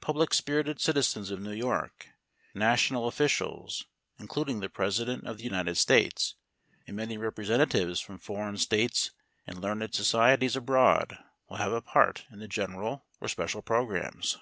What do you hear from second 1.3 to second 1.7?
of New